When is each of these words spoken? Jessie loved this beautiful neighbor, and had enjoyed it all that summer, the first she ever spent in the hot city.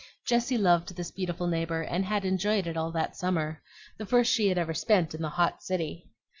Jessie 0.25 0.57
loved 0.57 0.95
this 0.95 1.11
beautiful 1.11 1.45
neighbor, 1.45 1.83
and 1.83 2.05
had 2.05 2.25
enjoyed 2.25 2.65
it 2.65 2.75
all 2.75 2.91
that 2.93 3.15
summer, 3.15 3.61
the 3.99 4.05
first 4.07 4.33
she 4.33 4.49
ever 4.51 4.73
spent 4.73 5.13
in 5.13 5.21
the 5.21 5.29
hot 5.29 5.61
city. 5.61 6.07